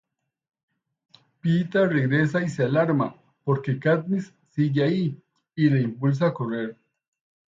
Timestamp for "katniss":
3.77-4.33